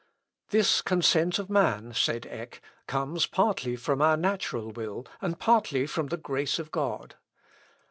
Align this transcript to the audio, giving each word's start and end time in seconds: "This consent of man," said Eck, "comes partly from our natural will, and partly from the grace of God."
"This 0.49 0.81
consent 0.81 1.37
of 1.37 1.47
man," 1.47 1.93
said 1.93 2.25
Eck, 2.27 2.59
"comes 2.87 3.27
partly 3.27 3.75
from 3.75 4.01
our 4.01 4.17
natural 4.17 4.71
will, 4.71 5.05
and 5.21 5.37
partly 5.37 5.85
from 5.85 6.07
the 6.07 6.17
grace 6.17 6.57
of 6.57 6.71
God." 6.71 7.13